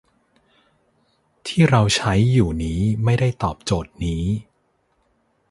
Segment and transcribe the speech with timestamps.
[1.47, 4.23] ที่เราใช้อยู่นี้ไม่ได้ตอบโจทย์นี้